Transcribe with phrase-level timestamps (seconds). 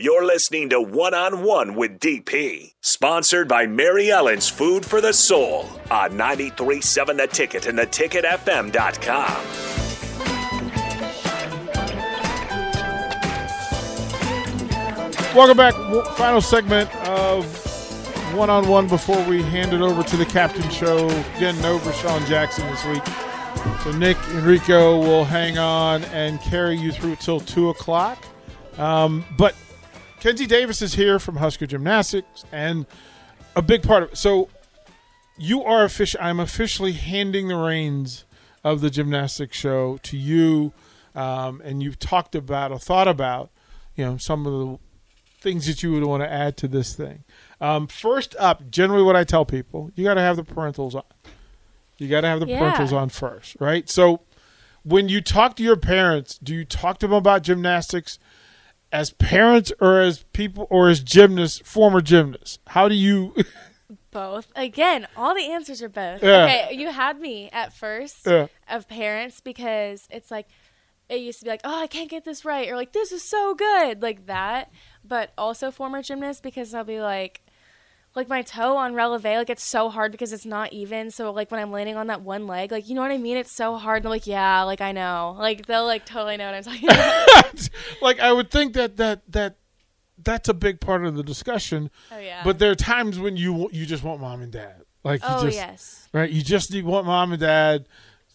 [0.00, 5.12] You're listening to One on One with DP, sponsored by Mary Ellen's Food for the
[5.12, 9.44] Soul on 937 The Ticket and theticketfm.com.
[15.36, 15.74] Welcome back.
[16.16, 17.44] Final segment of
[18.34, 21.10] one on one before we hand it over to the captain show.
[21.36, 23.04] Again, no Sean Jackson this week.
[23.84, 28.24] So Nick Enrico will hang on and carry you through till two o'clock.
[28.78, 29.54] Um, but
[30.20, 32.86] Kenzie Davis is here from Husker Gymnastics, and
[33.56, 34.16] a big part of it.
[34.18, 34.50] So
[35.38, 36.20] you are official.
[36.22, 38.24] I'm officially handing the reins
[38.62, 40.74] of the gymnastics show to you,
[41.14, 43.50] um, and you've talked about or thought about,
[43.96, 44.78] you know, some of the
[45.40, 47.24] things that you would want to add to this thing.
[47.58, 51.02] Um, first up, generally, what I tell people, you got to have the parentals on.
[51.96, 52.60] You got to have the Yeah.
[52.60, 53.88] parentals on first, right?
[53.88, 54.20] So,
[54.82, 58.18] when you talk to your parents, do you talk to them about gymnastics
[58.92, 62.58] as parents or as people or as gymnasts, former gymnasts?
[62.68, 63.34] How do you?
[64.12, 64.50] Both.
[64.56, 66.22] Again, all the answers are both.
[66.22, 66.44] Yeah.
[66.44, 68.48] Okay, you had me at first Yeah.
[68.68, 70.48] of parents because it's like
[71.08, 73.22] it used to be like, oh, I can't get this right, or like this is
[73.22, 74.70] so good, like that.
[75.04, 77.42] But also former gymnast because I'll be like,
[78.14, 81.10] like my toe on releve, like it's so hard because it's not even.
[81.10, 83.36] So like when I'm landing on that one leg, like you know what I mean?
[83.36, 83.98] It's so hard.
[83.98, 86.88] and They're like, yeah, like I know, like they'll like totally know what I'm talking
[86.88, 87.68] about.
[88.02, 89.56] like I would think that that that
[90.22, 91.90] that's a big part of the discussion.
[92.12, 92.42] oh yeah.
[92.44, 94.82] But there are times when you you just want mom and dad.
[95.04, 96.08] Like you oh just yes.
[96.12, 97.86] right, you just need want mom and dad.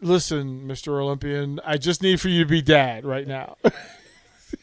[0.00, 1.00] Listen, Mr.
[1.00, 3.56] Olympian, I just need for you to be dad right now.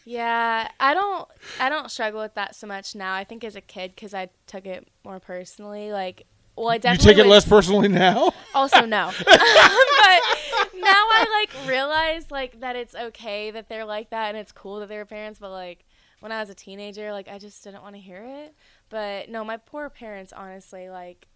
[0.05, 1.27] Yeah, I don't
[1.59, 3.13] I don't struggle with that so much now.
[3.13, 6.79] I think as a kid cuz I took it more personally like well, I you
[6.79, 8.33] definitely take it would- less personally now.
[8.53, 9.11] also no.
[9.25, 10.21] but
[10.75, 14.79] now I like realize like that it's okay that they're like that and it's cool
[14.79, 15.85] that they're parents, but like
[16.19, 18.53] when I was a teenager, like I just didn't want to hear it.
[18.89, 21.27] But no, my poor parents honestly like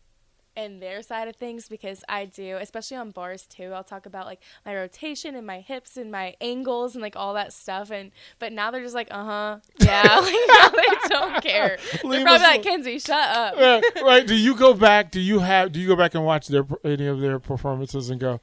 [0.55, 3.71] in their side of things because I do, especially on bars too.
[3.73, 7.33] I'll talk about like my rotation and my hips and my angles and like all
[7.33, 7.91] that stuff.
[7.91, 10.03] And but now they're just like, uh huh, yeah.
[10.19, 11.77] like now they don't care.
[12.03, 12.63] Leave they're probably like.
[12.63, 13.55] Kenzie, shut up.
[13.57, 14.25] Yeah, right?
[14.25, 15.11] Do you go back?
[15.11, 15.71] Do you have?
[15.71, 18.39] Do you go back and watch their any of their performances and go,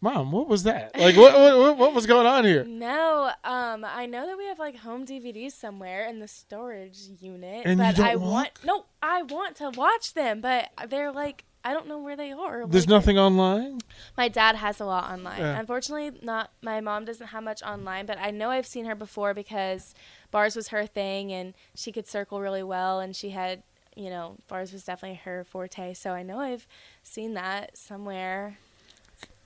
[0.00, 0.98] "Mom, what was that?
[0.98, 4.58] Like, what what, what, was going on here?" No, um, I know that we have
[4.58, 8.30] like home DVDs somewhere in the storage unit, And but I want?
[8.32, 12.32] want no, I want to watch them, but they're like I don't know where they
[12.32, 12.66] are.
[12.66, 13.80] There's Like, nothing online.
[14.16, 15.40] My dad has a lot online.
[15.40, 15.58] Yeah.
[15.58, 19.34] Unfortunately, not my mom doesn't have much online, but I know I've seen her before
[19.34, 19.94] because
[20.30, 23.62] bars was her thing, and she could circle really well, and she had.
[23.96, 26.66] You know, bars was definitely her forte, so I know I've
[27.02, 28.56] seen that somewhere.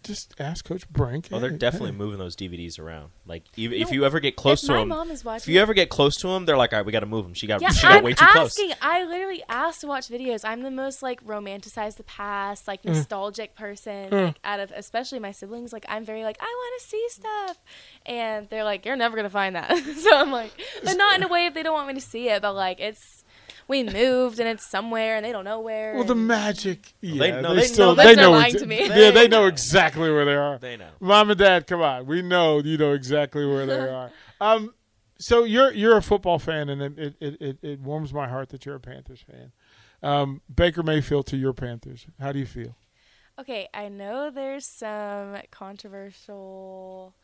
[0.04, 1.28] Just ask Coach Brink.
[1.32, 1.96] Oh, they're Hey, definitely hey.
[1.96, 3.10] moving those DVDs around.
[3.26, 5.48] Like, even, if No, you ever get close if to my them, mom is if
[5.48, 7.24] you it- ever get close to them, they're like, "All right, we got to move
[7.24, 7.34] them.
[7.34, 8.68] She got, Yeah, she got I'm way too asking.
[8.68, 10.44] close." I literally asked to watch videos.
[10.44, 14.10] I'm the most like romanticized the past, like nostalgic person.
[14.10, 14.26] Mm.
[14.26, 17.58] Like out of especially my siblings, like I'm very like I want to see stuff,
[18.06, 19.74] and they're like you're never gonna find that.
[19.98, 20.52] so I'm like,
[20.84, 22.78] but not in a way if they don't want me to see it, but like
[22.80, 23.23] it's
[23.68, 25.94] we moved and it's somewhere and they don't know where.
[25.94, 26.92] Well, the magic.
[27.00, 28.30] Yeah, They- they, no, they still know- they Unless they're know.
[28.32, 28.80] lying exa- to me.
[28.82, 29.46] Yeah, they They know know.
[29.46, 30.58] exactly where they are.
[30.58, 30.90] They know.
[31.00, 32.06] Mom and Dad, come on.
[32.06, 34.10] We know you know exactly where they are.
[34.40, 34.74] Um,
[35.18, 38.48] so you're you're a football fan, and it it, it, it it warms my heart
[38.50, 39.52] that you're a Panthers fan.
[40.02, 42.06] Um, Baker Mayfield to your Panthers.
[42.20, 42.76] How do you feel?
[43.38, 47.14] Okay, I know there's some controversial,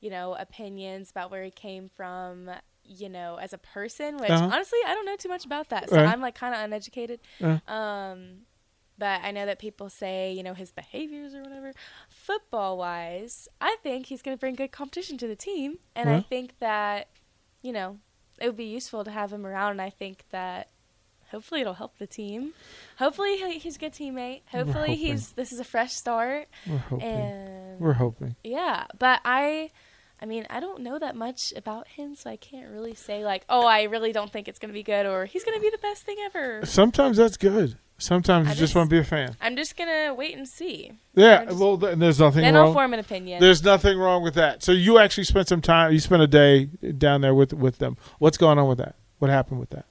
[0.00, 2.50] you know, opinions about where he came from,
[2.88, 4.48] you know, as a person, which Uh-huh.
[4.52, 5.90] honestly I don't know too much about that.
[5.90, 6.06] So Right.
[6.08, 7.20] I'm like kind of uneducated.
[7.42, 7.58] Uh.
[7.70, 8.38] Um
[8.98, 11.72] but I know that people say, you know, his behaviors or whatever.
[12.08, 15.78] Football wise, I think he's going to bring good competition to the team.
[15.94, 17.06] And I think that,
[17.62, 17.98] you know,
[18.40, 19.70] it would be useful to have him around.
[19.72, 20.70] And I think that
[21.30, 22.54] hopefully it'll help the team.
[22.98, 24.40] Hopefully he's a good teammate.
[24.50, 26.48] Hopefully he's this is a fresh start.
[26.66, 27.06] We're hoping.
[27.06, 28.34] And We're hoping.
[28.42, 29.70] yeah, but I
[30.20, 33.44] I mean, I don't know that much about him, so I can't really say like,
[33.48, 35.70] "Oh, I really don't think it's going to be good," or "He's going to be
[35.70, 37.76] the best thing ever." Sometimes that's good.
[38.00, 39.34] Sometimes I you just, just- want to be a fan.
[39.40, 40.92] I'm just gonna wait and see.
[41.14, 41.46] Yeah.
[41.46, 42.68] Just- well, th- there's nothing Then wrong.
[42.68, 43.40] I'll form an opinion.
[43.40, 44.62] There's nothing wrong with that.
[44.62, 45.92] So you actually spent some time.
[45.92, 47.96] You spent a day down there with with them.
[48.20, 48.94] What's going on with that?
[49.18, 49.86] What happened with that?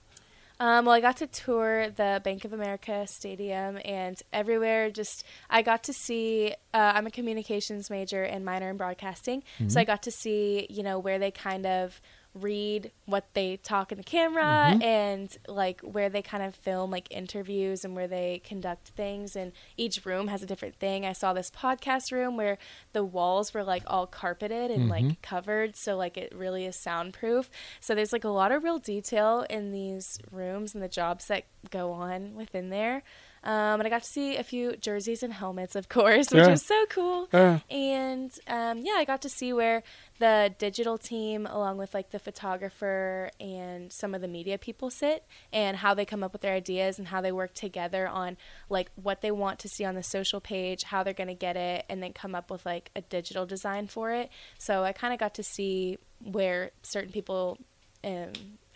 [0.60, 4.90] Um, well, I got to tour the Bank of America Stadium, and everywhere.
[4.90, 6.54] Just I got to see.
[6.74, 10.84] Uh, I'm a communications major and minor in broadcasting, so I got to see you
[10.84, 12.02] know where they kind of
[12.42, 14.82] read what they talk in the camera Mm-hmm.
[14.82, 19.36] and like where they kind of film like interviews and where they conduct things.
[19.36, 21.06] And each room has a different thing.
[21.06, 22.58] I saw this podcast room where
[22.94, 25.08] the walls were like all carpeted and Mm-hmm.
[25.08, 25.76] like covered.
[25.76, 27.50] So like it really is soundproof.
[27.80, 31.46] So there's like a lot of real detail in these rooms and the jobs that
[31.70, 33.04] go on within there
[33.48, 36.50] um, and I got to see a few jerseys and helmets, of course, which Yeah.
[36.52, 37.30] was so cool.
[37.34, 37.60] Yeah.
[37.70, 39.84] And um, yeah, I got to see where
[40.20, 45.24] the digital team, along with like the photographer and some of the media people, sit
[45.54, 48.36] and how they come up with their ideas and how they work together on
[48.70, 51.56] like what they want to see on the social page, how they're going to get
[51.56, 54.30] it, and then come up with like a digital design for it.
[54.58, 57.58] So I kind of got to see where certain people.
[58.04, 58.34] Um,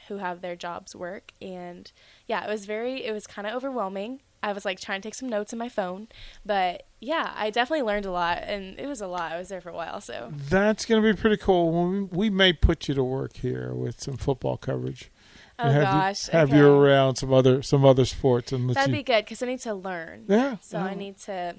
[0.07, 1.89] who have their jobs work and
[2.27, 5.15] yeah it was very it was kind of overwhelming i was like trying to take
[5.15, 6.07] some notes in my phone
[6.45, 9.61] but yeah i definitely learned a lot and it was a lot i was there
[9.61, 11.89] for a while so That's going to be pretty cool.
[11.89, 15.11] We, we may put you to work here with some football coverage.
[15.59, 16.57] oh and have gosh you, have okay.
[16.57, 18.99] you around some other some other sports and that'd you.
[18.99, 20.57] be good because i need to learn yeah.
[20.61, 20.85] so yeah.
[20.85, 21.55] i need to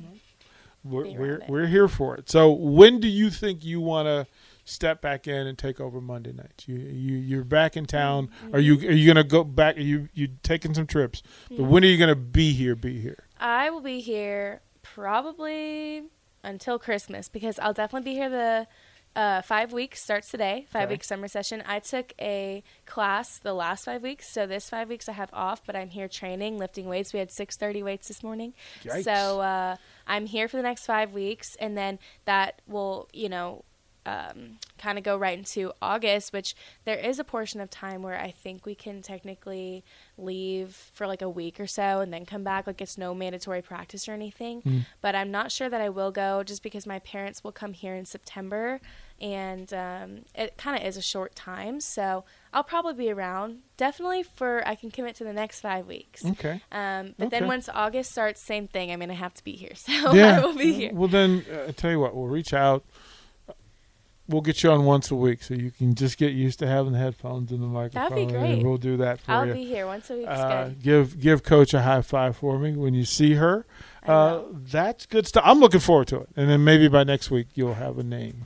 [0.84, 2.28] we're we're, we're here for it.
[2.28, 4.26] So when do you think you want to
[4.64, 6.68] step back in and take over Monday nights?
[6.68, 8.28] You you you're back in town.
[8.44, 8.54] Mm-hmm.
[8.56, 9.76] Are you are you gonna go back?
[9.76, 11.22] Are you you taking some trips?
[11.50, 12.74] But when are you gonna be here?
[12.76, 13.24] Be here.
[13.40, 16.04] i will be here probably
[16.44, 18.66] until christmas because i'll definitely be here the
[19.14, 20.94] uh, five weeks starts today five Okay.
[20.94, 25.08] week summer session i took a class the last five weeks so this five weeks
[25.08, 28.54] i have off but i'm here training lifting weights we had 630 weights this morning
[28.84, 29.04] Yikes.
[29.04, 29.76] so uh,
[30.06, 33.64] i'm here for the next five weeks and then that will you know
[34.04, 36.54] um, kind of go right into August, which
[36.84, 39.84] there is a portion of time where I think we can technically
[40.18, 42.66] leave for like a week or so and then come back.
[42.66, 44.84] Like it's no mandatory practice or anything.
[45.00, 47.94] But I'm not sure that I will go just because my parents will come here
[47.94, 48.80] in September
[49.20, 51.80] and um, it kind of is a short time.
[51.80, 53.58] So I'll probably be around.
[53.76, 56.24] Definitely for, I can commit to the next five weeks.
[56.24, 56.60] Okay.
[56.72, 57.38] Um, but Okay.
[57.38, 58.90] then once August starts, same thing.
[58.90, 59.72] I mean, I have to be here.
[59.76, 60.38] So yeah.
[60.38, 60.90] I will be here.
[60.92, 62.16] Well then, uh, I tell you what.
[62.16, 62.84] We'll reach out.
[64.32, 66.92] We'll get you on once a week, so you can just get used to having
[66.92, 68.10] the headphones and the microphone.
[68.10, 68.52] That'd be great.
[68.54, 69.36] And we'll do that for you.
[69.36, 70.26] I'll be here once a week.
[70.26, 73.66] Uh, give give Coach a high five for me when you see her.
[74.06, 75.44] Uh, that's good stuff.
[75.46, 78.42] I'm looking forward to it, and then maybe by next week you'll have a name.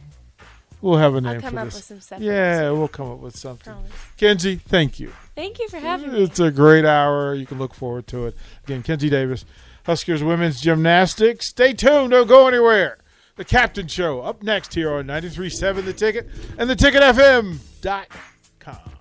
[0.82, 1.74] We'll have a name I'll come for up this.
[1.76, 2.20] with some stuff.
[2.20, 3.72] yeah, we'll come up with something.
[3.72, 3.92] Promise.
[4.16, 5.12] Kenzie, thank you.
[5.34, 6.22] Thank you for having me.
[6.22, 7.32] It's a great hour.
[7.34, 8.36] You can look forward to it.
[8.64, 9.44] Again, Kenzie Davis,
[9.84, 11.46] Huskers women's gymnastics.
[11.46, 12.10] Stay tuned.
[12.10, 12.98] Don't go anywhere.
[13.36, 16.26] The Captain Show up next here on 93.7 The Ticket
[16.58, 18.95] and theticketfm.com.